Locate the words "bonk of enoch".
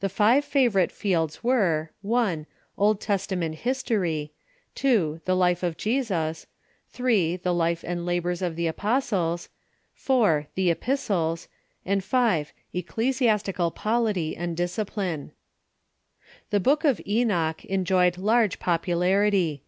16.60-17.64